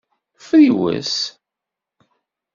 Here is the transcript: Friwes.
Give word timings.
Friwes. 0.47 1.13